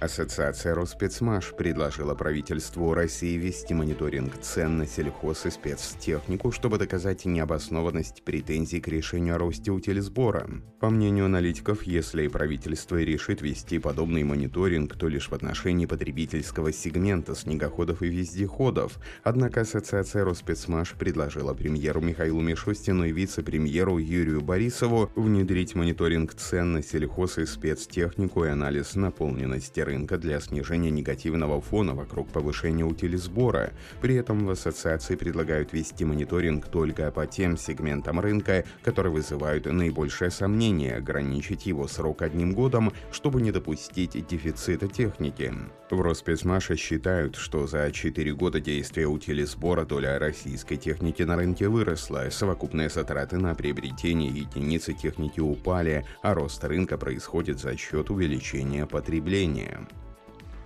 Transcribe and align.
Ассоциация 0.00 0.76
Роспецмаш 0.76 1.54
предложила 1.56 2.14
правительству 2.14 2.94
России 2.94 3.36
вести 3.36 3.74
мониторинг 3.74 4.38
цен 4.40 4.78
на 4.78 4.86
сельхоз 4.86 5.44
и 5.44 5.50
спецтехнику, 5.50 6.52
чтобы 6.52 6.78
доказать 6.78 7.24
необоснованность 7.24 8.22
претензий 8.22 8.80
к 8.80 8.86
решению 8.86 9.34
о 9.34 9.38
росте 9.38 9.72
утилизбора. 9.72 10.48
По 10.78 10.88
мнению 10.88 11.24
аналитиков, 11.24 11.82
если 11.82 12.28
правительство 12.28 12.96
решит 13.02 13.42
вести 13.42 13.80
подобный 13.80 14.22
мониторинг, 14.22 14.94
то 14.94 15.08
лишь 15.08 15.30
в 15.30 15.32
отношении 15.32 15.86
потребительского 15.86 16.72
сегмента 16.72 17.34
снегоходов 17.34 18.00
и 18.02 18.06
вездеходов. 18.06 18.98
Однако 19.24 19.62
Ассоциация 19.62 20.24
Роспецмаш 20.24 20.92
предложила 20.92 21.54
премьеру 21.54 22.00
Михаилу 22.00 22.40
Мишустину 22.40 23.04
и 23.04 23.10
вице-премьеру 23.10 23.98
Юрию 23.98 24.42
Борисову 24.42 25.10
внедрить 25.16 25.74
мониторинг 25.74 26.34
цен 26.34 26.74
на 26.74 26.84
сельхоз 26.84 27.38
и 27.38 27.46
спецтехнику 27.46 28.44
и 28.44 28.48
анализ 28.48 28.94
наполненности 28.94 29.87
рынка 29.88 30.18
для 30.18 30.38
снижения 30.40 30.90
негативного 30.90 31.60
фона 31.60 31.94
вокруг 31.94 32.28
повышения 32.28 32.84
утилизбора. 32.84 33.72
При 34.00 34.14
этом 34.16 34.46
в 34.46 34.50
ассоциации 34.50 35.16
предлагают 35.16 35.72
вести 35.72 36.04
мониторинг 36.04 36.68
только 36.68 37.10
по 37.10 37.26
тем 37.26 37.56
сегментам 37.56 38.20
рынка, 38.20 38.64
которые 38.84 39.12
вызывают 39.12 39.66
наибольшее 39.66 40.30
сомнение, 40.30 40.96
ограничить 40.96 41.66
его 41.66 41.88
срок 41.88 42.22
одним 42.22 42.52
годом, 42.52 42.92
чтобы 43.10 43.40
не 43.40 43.50
допустить 43.50 44.26
дефицита 44.28 44.88
техники. 44.88 45.52
В 45.90 46.00
Роспецмаше 46.02 46.76
считают, 46.76 47.36
что 47.36 47.66
за 47.66 47.90
4 47.90 48.34
года 48.34 48.60
действия 48.60 49.06
утилизбора 49.06 49.86
доля 49.86 50.18
российской 50.18 50.76
техники 50.76 51.22
на 51.22 51.36
рынке 51.36 51.68
выросла, 51.68 52.28
совокупные 52.30 52.90
затраты 52.90 53.38
на 53.38 53.54
приобретение 53.54 54.30
единицы 54.30 54.92
техники 54.92 55.40
упали, 55.40 56.04
а 56.22 56.34
рост 56.34 56.62
рынка 56.64 56.98
происходит 56.98 57.58
за 57.58 57.76
счет 57.76 58.10
увеличения 58.10 58.86
потребления. 58.86 59.77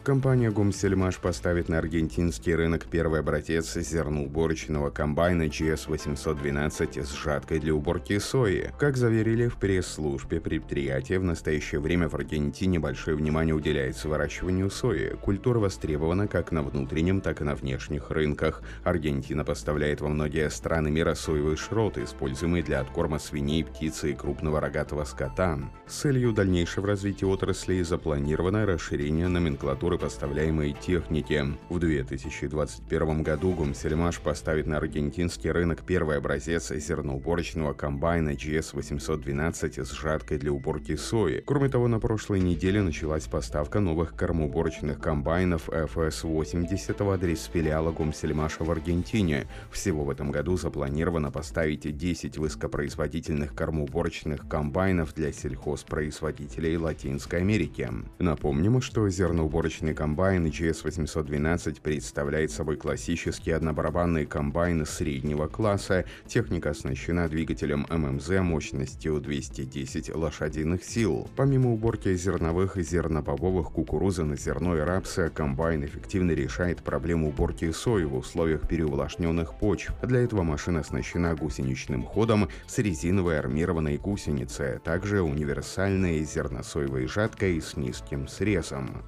Компания 0.04 0.50
«Гумсельмаш» 0.50 1.18
поставит 1.18 1.68
на 1.68 1.78
аргентинский 1.78 2.56
рынок 2.56 2.86
первый 2.90 3.20
образец 3.20 3.72
зерноуборочного 3.74 4.90
комбайна 4.90 5.44
GS812 5.44 7.04
с 7.04 7.14
жаткой 7.14 7.60
для 7.60 7.72
уборки 7.72 8.18
сои. 8.18 8.72
Как 8.80 8.96
заверили 8.96 9.46
в 9.46 9.58
пресс-службе 9.58 10.40
предприятия, 10.40 11.20
в 11.20 11.24
настоящее 11.24 11.80
время 11.80 12.08
в 12.08 12.16
Аргентине 12.16 12.80
большое 12.80 13.16
внимание 13.16 13.54
уделяется 13.54 14.08
выращиванию 14.08 14.70
сои. 14.70 15.14
Культура 15.20 15.60
востребована 15.60 16.26
как 16.26 16.50
на 16.50 16.64
внутреннем, 16.64 17.20
так 17.20 17.40
и 17.40 17.44
на 17.44 17.54
внешних 17.54 18.10
рынках. 18.10 18.60
Аргентина 18.82 19.44
поставляет 19.44 20.00
во 20.00 20.08
многие 20.08 20.50
страны 20.50 20.90
мира 20.90 21.14
соевый 21.14 21.56
шрот, 21.56 21.96
используемый 21.96 22.62
для 22.62 22.80
откорма 22.80 23.20
свиней, 23.20 23.62
птицы 23.62 24.10
и 24.10 24.14
крупного 24.14 24.60
рогатого 24.60 25.04
скота. 25.04 25.60
С 25.86 26.00
целью 26.00 26.32
дальнейшего 26.32 26.88
развития 26.88 27.26
отрасли 27.26 27.80
запланировано 27.82 28.66
расширение 28.66 29.28
номенклатуры 29.28 29.91
фуры 29.92 29.98
поставляемой 29.98 30.72
техники. 30.72 31.44
В 31.68 31.78
2021 31.78 33.22
году 33.22 33.52
Гумсельмаш 33.52 34.20
поставит 34.20 34.66
на 34.66 34.78
аргентинский 34.78 35.50
рынок 35.50 35.82
первый 35.84 36.16
образец 36.16 36.72
зерноуборочного 36.72 37.74
комбайна 37.74 38.30
GS812 38.30 39.84
с 39.84 39.92
жаткой 39.92 40.38
для 40.38 40.52
уборки 40.52 40.96
сои. 40.96 41.42
Кроме 41.44 41.68
того, 41.68 41.88
на 41.88 41.98
прошлой 42.00 42.40
неделе 42.40 42.80
началась 42.80 43.26
поставка 43.26 43.80
новых 43.80 44.14
кормоуборочных 44.14 44.98
комбайнов 44.98 45.68
FS80 45.68 47.04
в 47.04 47.10
адрес 47.10 47.50
филиала 47.52 47.92
Гумсельмаша 47.92 48.64
в 48.64 48.70
Аргентине. 48.70 49.46
Всего 49.70 50.04
в 50.04 50.10
этом 50.10 50.30
году 50.30 50.56
запланировано 50.56 51.30
поставить 51.30 51.96
10 51.96 52.38
высокопроизводительных 52.38 53.54
кормоуборочных 53.54 54.48
комбайнов 54.48 55.12
для 55.14 55.32
сельхозпроизводителей 55.32 56.76
Латинской 56.76 57.40
Америки. 57.40 57.90
Напомним, 58.18 58.80
что 58.80 59.08
зерноуборочный 59.08 59.81
Мощный 59.82 59.96
комбайн 59.96 60.46
GS812 60.46 61.80
представляет 61.82 62.52
собой 62.52 62.76
классический 62.76 63.50
однобарабанный 63.50 64.26
комбайн 64.26 64.86
среднего 64.86 65.48
класса. 65.48 66.04
Техника 66.28 66.70
оснащена 66.70 67.28
двигателем 67.28 67.84
ММЗ 67.90 68.28
мощностью 68.42 69.18
210 69.18 70.14
лошадиных 70.14 70.84
сил. 70.84 71.28
Помимо 71.34 71.72
уборки 71.72 72.14
зерновых 72.14 72.76
и 72.76 72.84
зернобобовых 72.84 73.72
кукурузы 73.72 74.22
на 74.22 74.36
зерно 74.36 74.76
и 74.76 74.80
рапса, 74.82 75.30
комбайн 75.30 75.84
эффективно 75.84 76.30
решает 76.30 76.84
проблему 76.84 77.30
уборки 77.30 77.72
сои 77.72 78.04
в 78.04 78.14
условиях 78.14 78.68
переувлажненных 78.68 79.58
почв. 79.58 79.90
Для 80.00 80.20
этого 80.20 80.44
машина 80.44 80.78
оснащена 80.78 81.34
гусеничным 81.34 82.04
ходом 82.04 82.48
с 82.68 82.78
резиновой 82.78 83.36
армированной 83.40 83.96
гусеницей, 83.96 84.76
а 84.76 84.78
также 84.78 85.22
универсальной 85.22 86.22
зерносоевой 86.22 87.08
жаткой 87.08 87.60
с 87.60 87.76
низким 87.76 88.28
срезом. 88.28 89.02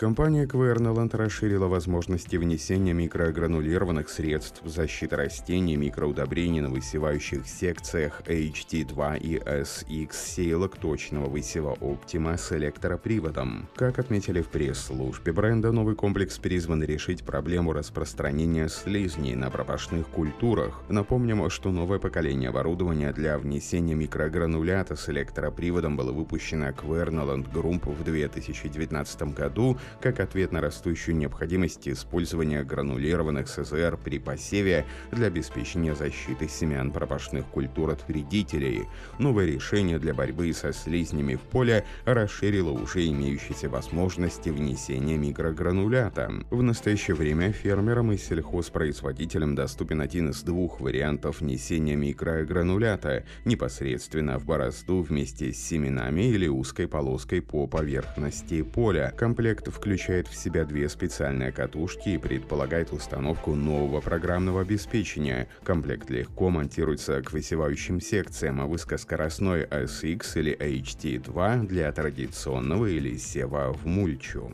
Компания 0.00 0.46
Querneland 0.46 1.14
расширила 1.14 1.66
возможности 1.66 2.36
внесения 2.36 2.94
микрогранулированных 2.94 4.08
средств 4.08 4.62
защиты 4.64 5.14
растений 5.14 5.76
микроудобрений 5.76 6.62
на 6.62 6.70
высевающих 6.70 7.46
секциях 7.46 8.22
HT2 8.24 9.18
и 9.18 9.36
SX 9.36 10.14
сеялок 10.14 10.78
точного 10.78 11.28
высева 11.28 11.76
Optima 11.82 12.38
с 12.38 12.50
электроприводом. 12.52 13.68
Как 13.74 13.98
отметили 13.98 14.40
в 14.40 14.48
пресс-службе 14.48 15.34
бренда, 15.34 15.70
новый 15.70 15.96
комплекс 15.96 16.38
призван 16.38 16.82
решить 16.82 17.22
проблему 17.22 17.74
распространения 17.74 18.70
слизней 18.70 19.34
на 19.34 19.50
пропашных 19.50 20.08
культурах. 20.08 20.80
Напомним, 20.88 21.50
что 21.50 21.70
новое 21.70 21.98
поколение 21.98 22.48
оборудования 22.48 23.12
для 23.12 23.36
внесения 23.36 23.94
микрогранулята 23.94 24.96
с 24.96 25.10
электроприводом 25.10 25.98
было 25.98 26.12
выпущено 26.12 26.70
Querneland 26.70 27.52
Group 27.52 27.94
в 27.94 28.02
2019 28.02 29.34
году 29.34 29.76
как 30.00 30.20
ответ 30.20 30.52
на 30.52 30.60
растущую 30.60 31.16
необходимость 31.16 31.88
использования 31.88 32.62
гранулированных 32.62 33.48
СЗР 33.48 33.98
при 34.02 34.18
посеве 34.18 34.86
для 35.10 35.26
обеспечения 35.26 35.94
защиты 35.94 36.48
семян 36.48 36.90
пропашных 36.90 37.46
культур 37.46 37.90
от 37.90 38.06
вредителей. 38.08 38.84
Новое 39.18 39.46
решение 39.46 39.98
для 39.98 40.14
борьбы 40.14 40.52
со 40.52 40.72
слизнями 40.72 41.34
в 41.34 41.40
поле 41.40 41.84
расширило 42.04 42.70
уже 42.70 43.06
имеющиеся 43.06 43.68
возможности 43.68 44.50
внесения 44.50 45.16
микрогранулята. 45.16 46.30
В 46.50 46.62
настоящее 46.62 47.14
время 47.14 47.52
фермерам 47.52 48.12
и 48.12 48.16
сельхозпроизводителям 48.16 49.54
доступен 49.54 50.00
один 50.00 50.30
из 50.30 50.42
двух 50.42 50.80
вариантов 50.80 51.40
внесения 51.40 51.96
микрогранулята 51.96 53.24
непосредственно 53.44 54.38
в 54.38 54.44
борозду 54.44 55.00
вместе 55.02 55.52
с 55.52 55.58
семенами 55.58 56.22
или 56.22 56.46
узкой 56.46 56.88
полоской 56.88 57.40
по 57.40 57.66
поверхности 57.66 58.62
поля. 58.62 59.12
Комплект 59.16 59.68
в 59.68 59.79
включает 59.80 60.28
в 60.28 60.36
себя 60.36 60.66
две 60.66 60.90
специальные 60.90 61.52
катушки 61.52 62.10
и 62.10 62.18
предполагает 62.18 62.92
установку 62.92 63.54
нового 63.54 64.02
программного 64.02 64.60
обеспечения. 64.60 65.48
Комплект 65.64 66.10
легко 66.10 66.50
монтируется 66.50 67.22
к 67.22 67.32
высевающим 67.32 67.98
секциям, 67.98 68.60
а 68.60 68.66
высокоскоростной 68.66 69.64
SX 69.64 70.38
или 70.38 70.54
HT2 70.54 71.66
для 71.66 71.90
традиционного 71.92 72.86
или 72.86 73.16
сева 73.16 73.72
в 73.72 73.86
мульчу. 73.86 74.52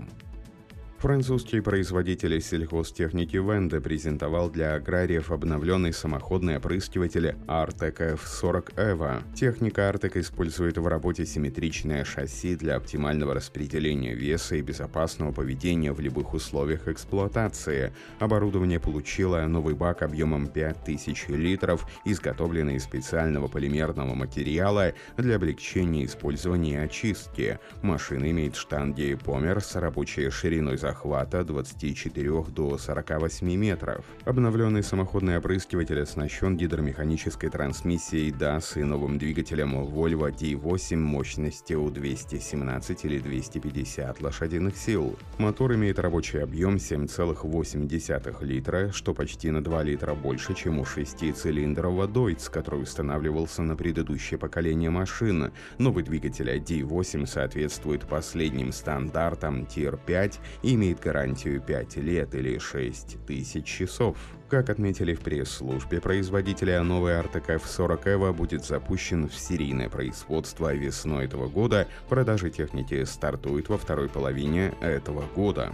Французский 1.06 1.60
производитель 1.60 2.42
сельхозтехники 2.42 3.36
Венде 3.36 3.80
презентовал 3.80 4.50
для 4.50 4.74
аграриев 4.74 5.30
обновленный 5.30 5.92
самоходный 5.92 6.56
опрыскиватель 6.56 7.36
Artec 7.46 8.18
F40 8.18 8.74
EVO. 8.74 9.22
Техника 9.32 9.82
Artec 9.82 10.18
использует 10.18 10.78
в 10.78 10.86
работе 10.88 11.24
симметричное 11.24 12.04
шасси 12.04 12.56
для 12.56 12.74
оптимального 12.74 13.34
распределения 13.34 14.14
веса 14.14 14.56
и 14.56 14.62
безопасного 14.62 15.30
поведения 15.30 15.92
в 15.92 16.00
любых 16.00 16.34
условиях 16.34 16.88
эксплуатации. 16.88 17.92
Оборудование 18.18 18.80
получило 18.80 19.46
новый 19.46 19.76
бак 19.76 20.02
объемом 20.02 20.48
5000 20.48 21.28
литров, 21.28 21.86
изготовленный 22.04 22.78
из 22.78 22.82
специального 22.82 23.46
полимерного 23.46 24.16
материала 24.16 24.92
для 25.16 25.36
облегчения 25.36 26.04
использования 26.04 26.72
и 26.72 26.84
очистки. 26.84 27.60
Машина 27.82 28.28
имеет 28.32 28.56
штанги 28.56 29.16
Помер 29.24 29.60
с 29.60 29.76
рабочей 29.76 30.30
шириной 30.30 30.76
захвата 30.96 31.44
24 31.44 32.44
до 32.54 32.78
48 32.78 33.56
метров. 33.56 34.04
Обновленный 34.24 34.82
самоходный 34.82 35.36
опрыскиватель 35.36 36.00
оснащен 36.00 36.56
гидромеханической 36.56 37.50
трансмиссией 37.50 38.30
DAS 38.30 38.80
и 38.80 38.82
новым 38.82 39.18
двигателем 39.18 39.76
Volvo 39.76 40.30
D8 40.30 40.96
мощностью 40.96 41.90
217 41.90 43.04
или 43.04 43.18
250 43.18 44.22
лошадиных 44.22 44.76
сил. 44.76 45.18
Мотор 45.38 45.74
имеет 45.74 45.98
рабочий 45.98 46.42
объем 46.42 46.76
7,8 46.76 48.44
литра, 48.44 48.90
что 48.92 49.12
почти 49.12 49.50
на 49.50 49.62
2 49.62 49.82
литра 49.82 50.14
больше, 50.14 50.54
чем 50.54 50.78
у 50.78 50.84
шестицилиндрового 50.86 52.06
Deutz, 52.06 52.50
который 52.50 52.82
устанавливался 52.82 53.62
на 53.62 53.76
предыдущее 53.76 54.38
поколение 54.38 54.88
машин. 54.88 55.52
Новый 55.78 56.04
двигатель 56.04 56.48
D8 56.48 57.26
соответствует 57.26 58.06
последним 58.06 58.72
стандартам 58.72 59.64
Tier 59.64 59.98
5 60.06 60.40
и 60.62 60.75
имеет 60.76 61.00
гарантию 61.00 61.60
5 61.60 61.96
лет 61.96 62.34
или 62.34 62.58
6 62.58 63.26
тысяч 63.26 63.64
часов. 63.64 64.16
Как 64.48 64.70
отметили 64.70 65.14
в 65.14 65.20
пресс-службе 65.20 66.00
производителя, 66.00 66.82
новый 66.82 67.18
Артек 67.18 67.48
F40 67.48 68.04
EVO 68.04 68.32
будет 68.32 68.64
запущен 68.64 69.28
в 69.28 69.34
серийное 69.34 69.88
производство 69.88 70.72
весной 70.72 71.24
этого 71.24 71.48
года. 71.48 71.88
Продажи 72.08 72.50
техники 72.50 73.02
стартуют 73.04 73.68
во 73.68 73.78
второй 73.78 74.08
половине 74.08 74.72
этого 74.80 75.24
года. 75.34 75.72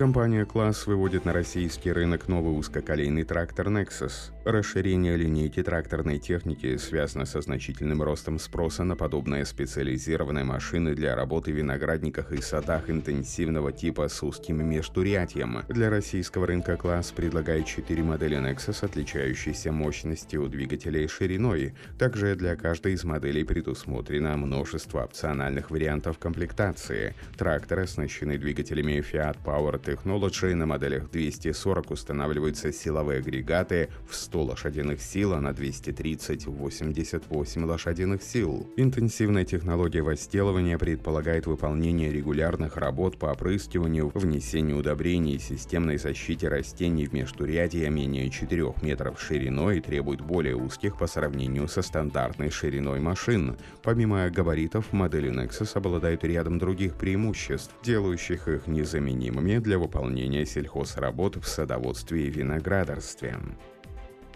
Компания 0.00 0.46
«Класс» 0.46 0.86
выводит 0.86 1.26
на 1.26 1.34
российский 1.34 1.92
рынок 1.92 2.26
новый 2.26 2.58
узкоколейный 2.58 3.24
трактор 3.24 3.68
Nexus. 3.68 4.32
Расширение 4.46 5.14
линейки 5.14 5.62
тракторной 5.62 6.18
техники 6.18 6.78
связано 6.78 7.26
со 7.26 7.42
значительным 7.42 8.02
ростом 8.02 8.38
спроса 8.38 8.82
на 8.82 8.96
подобные 8.96 9.44
специализированные 9.44 10.42
машины 10.42 10.94
для 10.94 11.14
работы 11.14 11.52
в 11.52 11.56
виноградниках 11.56 12.32
и 12.32 12.40
садах 12.40 12.88
интенсивного 12.88 13.72
типа 13.72 14.08
с 14.08 14.22
узким 14.22 14.66
междурядьем. 14.66 15.64
Для 15.68 15.90
российского 15.90 16.46
рынка 16.46 16.78
«Класс» 16.78 17.12
предлагает 17.12 17.66
4 17.66 18.02
модели 18.02 18.38
Nexus, 18.38 18.82
отличающиеся 18.82 19.70
мощностью 19.70 20.48
двигателей 20.48 21.04
и 21.04 21.08
шириной. 21.08 21.74
Также 21.98 22.36
для 22.36 22.56
каждой 22.56 22.94
из 22.94 23.04
моделей 23.04 23.44
предусмотрено 23.44 24.34
множество 24.38 25.04
опциональных 25.04 25.70
вариантов 25.70 26.18
комплектации. 26.18 27.14
Тракторы 27.36 27.82
оснащены 27.82 28.38
двигателями 28.38 29.04
Fiat 29.06 29.36
Power 29.44 29.78
Technology 29.90 30.54
на 30.54 30.66
моделях 30.66 31.10
240 31.10 31.90
устанавливаются 31.90 32.72
силовые 32.72 33.18
агрегаты 33.18 33.88
в 34.08 34.14
100 34.14 34.42
лошадиных 34.44 35.02
сил, 35.02 35.32
а 35.32 35.40
на 35.40 35.52
230– 35.52 36.46
88 36.46 37.64
лошадиных 37.64 38.22
сил. 38.22 38.70
Интенсивная 38.76 39.44
технология 39.44 40.02
возделывания 40.02 40.78
предполагает 40.78 41.46
выполнение 41.46 42.12
регулярных 42.12 42.76
работ 42.76 43.18
по 43.18 43.26
опрыскиванию, 43.26 44.12
внесению 44.14 44.78
удобрений 44.78 45.34
и 45.34 45.38
системной 45.40 45.98
защите 45.98 46.46
растений 46.46 47.06
в 47.06 47.12
междурядье 47.12 47.90
менее 47.90 48.30
4 48.30 48.74
метров 48.82 49.20
шириной 49.20 49.78
и 49.78 49.80
требует 49.80 50.20
более 50.20 50.54
узких 50.54 50.98
по 50.98 51.08
сравнению 51.08 51.66
со 51.66 51.82
стандартной 51.82 52.50
шириной 52.50 53.00
машин. 53.00 53.56
Помимо 53.82 54.30
габаритов, 54.30 54.92
модели 54.92 55.32
Nexus 55.32 55.72
обладают 55.74 56.22
рядом 56.22 56.58
других 56.58 56.94
преимуществ, 56.94 57.74
делающих 57.82 58.46
их 58.46 58.68
незаменимыми 58.68 59.58
для 59.58 59.79
выполнения 59.80 60.46
сельхозработ 60.46 61.36
в 61.36 61.48
садоводстве 61.48 62.26
и 62.26 62.30
виноградарстве. 62.30 63.36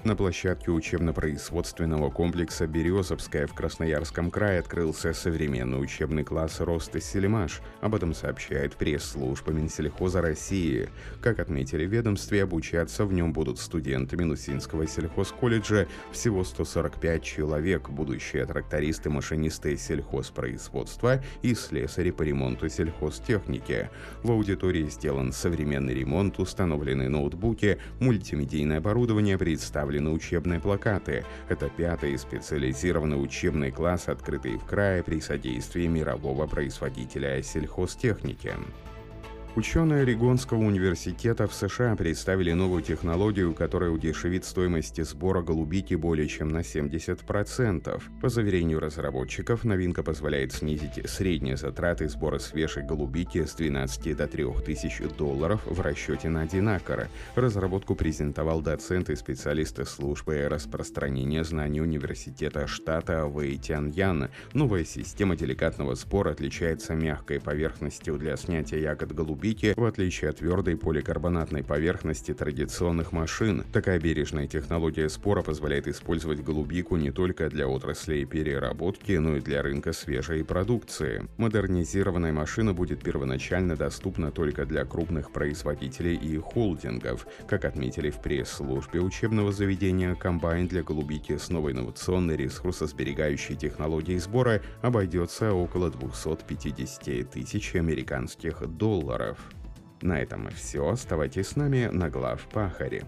На 0.05 0.15
площадке 0.15 0.71
учебно-производственного 0.71 2.11
комплекса 2.11 2.67
«Березовская» 2.67 3.47
в 3.47 3.55
Красноярском 3.55 4.31
крае 4.31 4.59
открылся 4.59 5.15
современный 5.15 5.83
учебный 5.83 6.25
класс 6.25 6.61
«Рост 6.61 6.95
и 6.95 7.01
Селимаш». 7.01 7.63
Об 7.81 7.95
этом 7.95 8.13
сообщает 8.13 8.77
пресс-служба 8.77 9.53
Минсельхоза 9.53 10.21
России. 10.21 10.91
Как 11.23 11.39
отметили 11.39 11.87
в 11.87 11.91
ведомстве, 11.91 12.43
обучаться 12.43 13.07
в 13.07 13.15
нем 13.15 13.33
будут 13.33 13.59
студенты 13.59 14.19
Минусинского 14.19 14.87
сельхозколледжа 14.87 15.87
всего 16.13 16.45
145 16.45 17.23
человек, 17.23 17.89
будущие 17.89 18.45
трактористы, 18.45 19.09
машинисты 19.09 19.75
сельхозпроизводства 19.79 21.23
и 21.41 21.55
слесари 21.55 22.11
по 22.11 22.21
ремонту 22.21 22.69
сельхозтехники. 22.69 23.89
В 24.23 24.31
аудитории 24.33 24.85
сделан 24.91 25.33
современный 25.33 25.95
ремонт, 25.95 26.39
установлены 26.39 27.09
ноутбуки, 27.09 27.79
мультимедийное 28.01 28.79
оборудование, 28.79 29.39
представлено 29.39 29.94
установлены 29.95 30.11
учебные 30.11 30.61
плакаты. 30.61 31.25
Это 31.49 31.69
пятый 31.69 32.19
специализированный 32.19 33.23
учебный 33.23 33.71
класс, 33.71 34.09
открытый 34.09 34.57
в 34.57 34.65
крае 34.65 35.03
при 35.03 35.21
содействии 35.21 35.87
мирового 35.87 36.47
производителя 36.47 37.43
сельхозтехники. 37.43 38.53
Ученые 39.57 40.03
Орегонского 40.03 40.59
университета 40.59 41.47
в 41.47 41.55
США 41.55 41.95
представили 41.95 42.51
новую 42.51 42.83
технологию, 42.83 43.55
которая 43.55 43.91
удешевит 43.91 44.45
стоимость 44.45 45.01
сбора 45.05 45.43
голубики 45.43 45.95
более 45.95 46.27
чем 46.27 46.49
на 46.49 46.59
70%. 46.59 48.03
По 48.21 48.29
заверению 48.29 48.81
разработчиков, 48.81 49.63
новинка 49.63 50.03
позволяет 50.03 50.53
снизить 50.53 51.09
средние 51.09 51.57
затраты 51.57 52.09
сбора 52.09 52.41
свежей 52.41 52.83
голубики 52.83 53.45
с 53.45 53.55
12 53.55 54.17
до 54.17 54.27
3 54.27 54.45
тысяч 54.67 55.01
долларов 55.17 55.61
в 55.67 55.81
расчете 55.81 56.29
на 56.31 56.41
один 56.43 56.71
акр. 56.71 57.07
Разработку 57.37 57.95
презентовал 57.95 58.61
доцент 58.61 59.09
и 59.09 59.15
специалист 59.15 59.87
службы 59.87 60.49
распространения 60.49 61.45
знаний 61.45 61.81
университета 61.81 62.67
штата 62.67 63.27
Вэй 63.27 63.61
Ян. 63.69 64.31
Новая 64.53 64.85
система 64.85 65.37
деликатного 65.37 65.95
сбора 65.95 66.33
отличается 66.33 66.95
мягкой 66.95 67.41
поверхностью 67.41 68.19
для 68.19 68.37
снятия 68.37 68.81
ягод 68.81 69.13
голубики 69.13 69.44
кубики, 69.45 69.75
в 69.77 69.85
отличие 69.85 70.31
от 70.31 70.39
твердой 70.39 70.75
поликарбонатной 70.75 71.63
поверхности 71.63 72.33
традиционных 72.33 73.13
машин. 73.13 73.63
Такая 73.75 74.01
бережная 74.01 74.47
технология 74.47 75.11
спора 75.11 75.43
позволяет 75.43 75.87
использовать 75.87 76.43
голубику 76.43 76.97
не 76.97 77.11
только 77.11 77.51
для 77.51 77.69
отраслей 77.69 78.25
переработки, 78.25 79.13
но 79.13 79.37
и 79.37 79.41
для 79.41 79.61
рынка 79.61 79.93
свежей 79.93 80.45
продукции. 80.45 81.29
Модернизированная 81.37 82.33
машина 82.33 82.73
будет 82.73 83.03
первоначально 83.03 83.77
доступна 83.77 84.31
только 84.31 84.65
для 84.65 84.87
крупных 84.87 85.31
производителей 85.31 86.15
и 86.15 86.39
холдингов. 86.39 87.27
Как 87.47 87.67
отметили 87.67 88.09
в 88.09 88.23
пресс-службе 88.23 89.01
учебного 89.01 89.53
заведения, 89.53 90.15
комбайн 90.15 90.69
для 90.69 90.83
голубики 90.83 91.37
с 91.37 91.51
новой 91.51 91.73
инновационной 91.73 92.37
ресурсосберегающей 92.37 93.57
технологией 93.57 94.21
сбора 94.21 94.63
обойдется 94.81 95.53
около 95.53 95.91
250 95.91 97.31
тысяч 97.31 97.75
американских 97.75 98.67
долларов. 98.67 99.34
На 100.05 100.21
этом 100.21 100.51
все. 100.51 100.87
Оставайтесь 100.87 101.49
с 101.49 101.57
нами 101.57 101.89
на 101.91 102.11
глав 102.11 102.47
Пахаре. 102.53 103.05